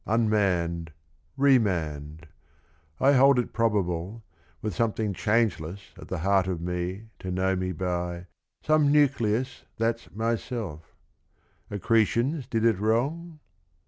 [0.07, 0.91] Unmanned,
[1.37, 2.23] remanned:
[2.99, 4.23] I hold it probable—
[4.63, 8.25] With something changeless at the heart of me To know me by,
[8.63, 10.95] some nucleus that 's myself:
[11.69, 13.41] Accretions did it wrong?